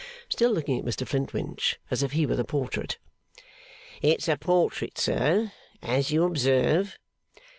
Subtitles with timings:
[0.29, 2.97] (Still looking at Mr Flintwinch, as if he were the portrait.)
[4.01, 5.51] 'It's a portrait, sir,
[5.83, 6.97] as you observe.